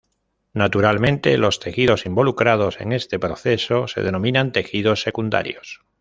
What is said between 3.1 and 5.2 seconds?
proceso se denominan tejidos